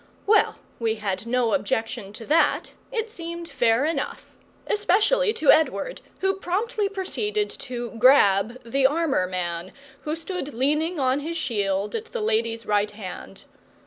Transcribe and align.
Well, 0.25 0.57
we 0.79 0.95
had 0.95 1.27
no 1.27 1.53
objection 1.53 2.11
to 2.13 2.25
that; 2.25 2.73
it 2.91 3.11
seemed 3.11 3.47
fair 3.47 3.85
enough, 3.85 4.31
especially 4.65 5.31
to 5.33 5.51
Edward, 5.51 6.01
who 6.21 6.33
promptly 6.37 6.89
proceeded 6.89 7.51
to 7.51 7.91
"grab" 7.99 8.59
the 8.65 8.87
armour 8.87 9.27
man 9.27 9.71
who 10.01 10.15
stood 10.15 10.55
leaning 10.55 10.99
on 10.99 11.19
his 11.19 11.37
shield 11.37 11.93
at 11.93 12.05
the 12.05 12.19
lady's 12.21 12.65
right 12.65 12.89
hand. 12.89 13.43